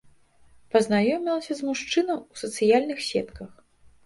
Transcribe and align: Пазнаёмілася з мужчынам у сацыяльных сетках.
Пазнаёмілася 0.75 1.53
з 1.59 1.67
мужчынам 1.67 2.25
у 2.31 2.43
сацыяльных 2.45 3.05
сетках. 3.11 3.51